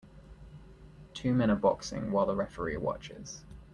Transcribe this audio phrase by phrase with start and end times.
[1.13, 3.45] Two men are boxing while the referee watches.